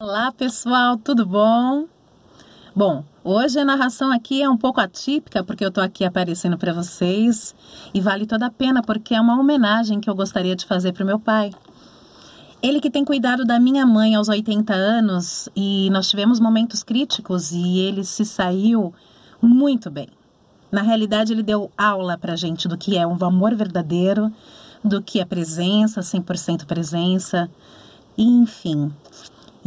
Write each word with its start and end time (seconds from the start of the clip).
Olá 0.00 0.30
pessoal, 0.30 0.96
tudo 0.96 1.26
bom? 1.26 1.86
Bom, 2.74 3.04
hoje 3.24 3.58
a 3.58 3.64
narração 3.64 4.12
aqui 4.12 4.40
é 4.40 4.48
um 4.48 4.56
pouco 4.56 4.80
atípica 4.80 5.42
porque 5.42 5.64
eu 5.64 5.72
tô 5.72 5.80
aqui 5.80 6.04
aparecendo 6.04 6.56
para 6.56 6.72
vocês 6.72 7.52
e 7.92 8.00
vale 8.00 8.24
toda 8.24 8.46
a 8.46 8.50
pena 8.50 8.80
porque 8.80 9.12
é 9.12 9.20
uma 9.20 9.36
homenagem 9.36 9.98
que 9.98 10.08
eu 10.08 10.14
gostaria 10.14 10.54
de 10.54 10.64
fazer 10.66 10.92
para 10.92 11.02
o 11.02 11.06
meu 11.06 11.18
pai. 11.18 11.50
Ele 12.62 12.80
que 12.80 12.92
tem 12.92 13.04
cuidado 13.04 13.44
da 13.44 13.58
minha 13.58 13.84
mãe 13.84 14.14
aos 14.14 14.28
80 14.28 14.72
anos 14.72 15.48
e 15.56 15.90
nós 15.90 16.08
tivemos 16.08 16.38
momentos 16.38 16.84
críticos 16.84 17.50
e 17.50 17.80
ele 17.80 18.04
se 18.04 18.24
saiu 18.24 18.94
muito 19.42 19.90
bem. 19.90 20.06
Na 20.70 20.82
realidade, 20.82 21.32
ele 21.32 21.42
deu 21.42 21.72
aula 21.76 22.16
pra 22.16 22.36
gente 22.36 22.68
do 22.68 22.78
que 22.78 22.96
é 22.96 23.04
um 23.04 23.16
amor 23.24 23.52
verdadeiro, 23.56 24.32
do 24.84 25.02
que 25.02 25.18
é 25.18 25.24
presença, 25.24 26.02
100% 26.02 26.66
presença, 26.66 27.50
enfim. 28.16 28.92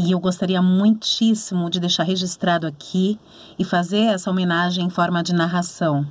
E 0.04 0.14
eu 0.14 0.20
gostaria 0.20 0.64
muitíssimo 0.64 1.70
de 1.70 1.80
deixar 1.80 2.02
registrado 2.02 2.66
aqui 2.66 3.20
e 3.60 3.64
fazer 3.64 4.06
essa 4.06 4.32
homenagem 4.32 4.84
em 4.84 4.90
forma 4.90 5.22
de 5.22 5.32
narração. 5.32 6.08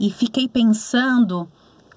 E 0.00 0.10
fiquei 0.10 0.48
pensando 0.48 1.46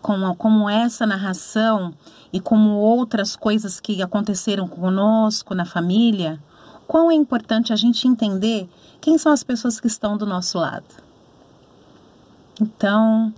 como, 0.02 0.36
como 0.36 0.70
essa 0.70 1.06
narração 1.06 1.94
e 2.34 2.40
como 2.42 2.72
outras 2.72 3.38
coisas 3.38 3.80
que 3.80 4.02
aconteceram 4.02 4.68
conosco 4.68 5.56
na 5.56 5.64
família, 5.64 6.38
quão 6.86 7.10
é 7.10 7.16
importante 7.16 7.72
a 7.72 7.78
gente 7.78 8.06
entender 8.06 8.70
quem 9.00 9.18
são 9.18 9.32
as 9.32 9.42
pessoas 9.42 9.80
que 9.80 9.88
estão 9.88 10.18
do 10.18 10.26
nosso 10.26 10.58
lado. 10.58 11.02
Então, 12.60 13.34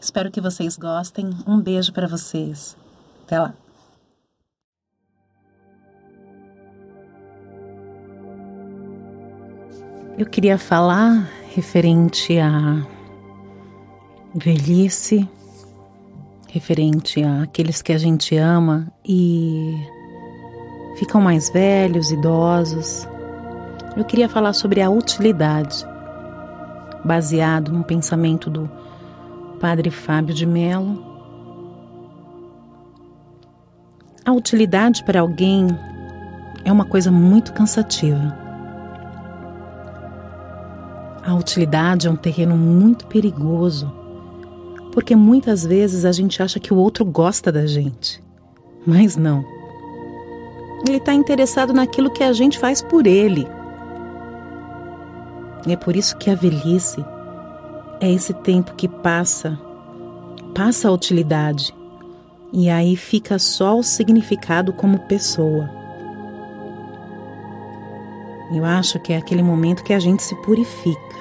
espero 0.00 0.28
que 0.28 0.40
vocês 0.40 0.76
gostem. 0.76 1.30
Um 1.46 1.60
beijo 1.60 1.92
para 1.92 2.08
vocês. 2.08 2.76
Até 3.24 3.38
lá. 3.38 3.54
Eu 10.18 10.24
queria 10.24 10.56
falar 10.56 11.28
referente 11.54 12.38
à 12.38 12.82
velhice, 14.34 15.28
referente 16.48 17.22
àqueles 17.22 17.82
que 17.82 17.92
a 17.92 17.98
gente 17.98 18.34
ama 18.34 18.90
e 19.04 19.76
ficam 20.98 21.20
mais 21.20 21.50
velhos, 21.50 22.10
idosos. 22.10 23.06
Eu 23.94 24.06
queria 24.06 24.26
falar 24.26 24.54
sobre 24.54 24.80
a 24.80 24.88
utilidade 24.88 25.84
baseado 27.04 27.70
no 27.70 27.84
pensamento 27.84 28.48
do 28.48 28.70
Padre 29.60 29.90
Fábio 29.90 30.34
de 30.34 30.46
Mello. 30.46 31.04
A 34.24 34.32
utilidade 34.32 35.04
para 35.04 35.20
alguém 35.20 35.66
é 36.64 36.72
uma 36.72 36.86
coisa 36.86 37.10
muito 37.12 37.52
cansativa. 37.52 38.45
A 41.26 41.34
utilidade 41.34 42.06
é 42.06 42.10
um 42.10 42.14
terreno 42.14 42.56
muito 42.56 43.04
perigoso, 43.08 43.92
porque 44.92 45.16
muitas 45.16 45.66
vezes 45.66 46.04
a 46.04 46.12
gente 46.12 46.40
acha 46.40 46.60
que 46.60 46.72
o 46.72 46.76
outro 46.76 47.04
gosta 47.04 47.50
da 47.50 47.66
gente, 47.66 48.22
mas 48.86 49.16
não. 49.16 49.44
Ele 50.86 50.98
está 50.98 51.12
interessado 51.12 51.72
naquilo 51.72 52.12
que 52.12 52.22
a 52.22 52.32
gente 52.32 52.60
faz 52.60 52.80
por 52.80 53.08
ele. 53.08 53.44
E 55.66 55.72
é 55.72 55.76
por 55.76 55.96
isso 55.96 56.16
que 56.16 56.30
a 56.30 56.36
velhice 56.36 57.04
é 58.00 58.08
esse 58.08 58.32
tempo 58.32 58.76
que 58.76 58.86
passa, 58.86 59.58
passa 60.54 60.88
a 60.88 60.92
utilidade, 60.92 61.74
e 62.52 62.70
aí 62.70 62.94
fica 62.94 63.36
só 63.36 63.76
o 63.76 63.82
significado 63.82 64.72
como 64.72 65.00
pessoa. 65.08 65.68
Eu 68.52 68.64
acho 68.64 68.98
que 69.00 69.12
é 69.12 69.16
aquele 69.16 69.42
momento 69.42 69.82
que 69.82 69.92
a 69.92 69.98
gente 69.98 70.22
se 70.22 70.34
purifica. 70.36 71.16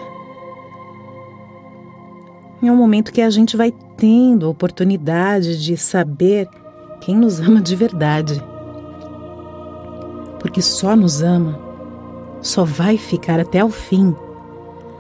É 2.64 2.72
um 2.72 2.76
momento 2.76 3.12
que 3.12 3.22
a 3.22 3.30
gente 3.30 3.56
vai 3.56 3.72
tendo 3.98 4.45
a 4.45 4.49
oportunidade 4.49 5.64
de 5.64 5.77
saber 5.77 6.48
quem 7.02 7.16
nos 7.16 7.39
ama 7.39 7.61
de 7.61 7.76
verdade. 7.76 8.44
Porque 10.39 10.61
só 10.61 10.95
nos 10.95 11.22
ama, 11.22 11.60
só 12.42 12.64
vai 12.64 12.98
ficar 12.98 13.39
até 13.39 13.64
o 13.64 13.70
fim 13.70 14.16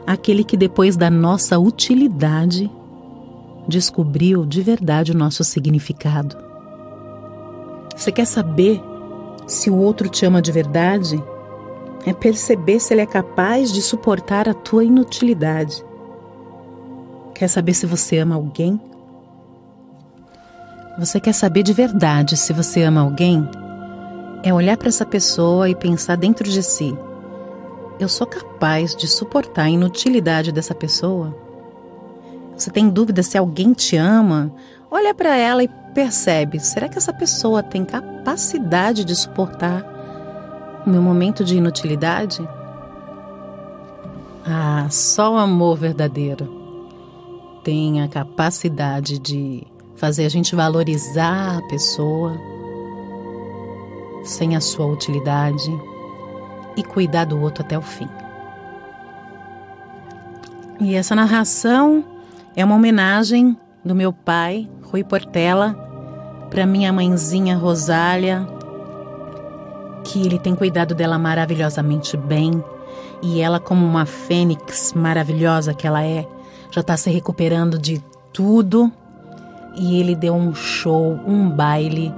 aquele 0.05 0.43
que 0.43 0.55
depois 0.55 0.95
da 0.95 1.09
nossa 1.09 1.57
utilidade 1.57 2.69
descobriu 3.67 4.45
de 4.45 4.61
verdade 4.61 5.11
o 5.11 5.17
nosso 5.17 5.43
significado. 5.43 6.37
Você 7.95 8.11
quer 8.11 8.25
saber 8.25 8.81
se 9.47 9.69
o 9.69 9.75
outro 9.75 10.07
te 10.07 10.25
ama 10.25 10.41
de 10.41 10.51
verdade? 10.51 11.21
É 12.05 12.13
perceber 12.13 12.79
se 12.79 12.93
ele 12.93 13.01
é 13.01 13.05
capaz 13.05 13.71
de 13.71 13.81
suportar 13.81 14.47
a 14.47 14.53
tua 14.53 14.83
inutilidade. 14.83 15.83
Quer 17.33 17.47
saber 17.47 17.73
se 17.73 17.85
você 17.85 18.19
ama 18.19 18.35
alguém? 18.35 18.79
Você 20.99 21.19
quer 21.19 21.33
saber 21.33 21.63
de 21.63 21.73
verdade 21.73 22.37
se 22.37 22.53
você 22.53 22.83
ama 22.83 23.01
alguém? 23.01 23.47
É 24.43 24.53
olhar 24.53 24.77
para 24.77 24.87
essa 24.87 25.05
pessoa 25.05 25.67
e 25.67 25.75
pensar 25.75 26.15
dentro 26.15 26.47
de 26.47 26.61
si: 26.61 26.95
eu 27.97 28.09
sou 28.09 28.27
capaz 28.27 28.93
de 28.93 29.07
suportar 29.07 29.63
a 29.63 29.69
inutilidade 29.69 30.51
dessa 30.51 30.75
pessoa? 30.75 31.33
Você 32.55 32.69
tem 32.69 32.89
dúvida 32.89 33.23
se 33.23 33.37
alguém 33.37 33.71
te 33.71 33.95
ama? 33.95 34.51
Olha 34.91 35.13
para 35.13 35.35
ela 35.37 35.63
e 35.63 35.69
percebe: 35.93 36.59
será 36.59 36.89
que 36.89 36.97
essa 36.97 37.13
pessoa 37.13 37.63
tem 37.63 37.85
capacidade 37.85 39.05
de 39.05 39.15
suportar 39.15 39.94
o 40.85 40.89
meu 40.89 41.01
momento 41.01 41.43
de 41.43 41.57
inutilidade? 41.57 42.47
Ah, 44.45 44.87
só 44.89 45.33
o 45.33 45.37
amor 45.37 45.77
verdadeiro 45.77 46.47
tem 47.63 48.01
a 48.03 48.07
capacidade 48.07 49.17
de 49.17 49.65
fazer 49.95 50.25
a 50.25 50.29
gente 50.29 50.55
valorizar 50.55 51.57
a 51.57 51.61
pessoa 51.63 52.37
sem 54.23 54.55
a 54.55 54.61
sua 54.61 54.85
utilidade 54.85 55.71
e 56.77 56.83
cuidar 56.83 57.25
do 57.25 57.41
outro 57.41 57.63
até 57.63 57.77
o 57.77 57.81
fim. 57.81 58.07
E 60.79 60.93
essa 60.93 61.15
narração 61.15 62.03
é 62.55 62.63
uma 62.63 62.75
homenagem 62.75 63.57
do 63.83 63.95
meu 63.95 64.11
pai, 64.11 64.69
Rui 64.83 65.03
Portela, 65.03 65.73
para 66.49 66.65
minha 66.65 66.91
mãezinha 66.91 67.57
Rosália, 67.57 68.45
que 70.15 70.25
ele 70.25 70.39
tem 70.39 70.55
cuidado 70.55 70.95
dela 70.95 71.19
maravilhosamente 71.19 72.15
bem, 72.15 72.63
e 73.21 73.41
ela, 73.41 73.59
como 73.59 73.85
uma 73.85 74.05
fênix 74.05 74.93
maravilhosa 74.93 75.73
que 75.73 75.85
ela 75.85 76.05
é, 76.05 76.25
já 76.71 76.79
está 76.79 76.95
se 76.95 77.09
recuperando 77.09 77.77
de 77.77 78.01
tudo. 78.31 78.89
E 79.75 79.99
ele 79.99 80.15
deu 80.15 80.33
um 80.33 80.55
show, 80.55 81.19
um 81.27 81.49
baile 81.49 82.13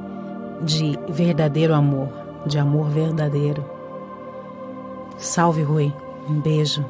de 0.61 0.95
verdadeiro 1.09 1.73
amor, 1.73 2.09
de 2.45 2.59
amor 2.59 2.87
verdadeiro. 2.87 3.65
Salve, 5.17 5.63
Rui. 5.63 5.91
Um 6.29 6.39
beijo. 6.39 6.85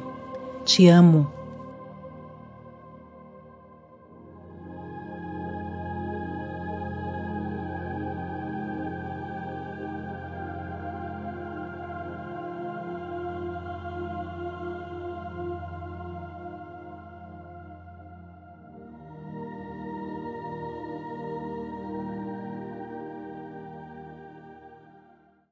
Te 0.66 0.88
amo. 0.88 1.26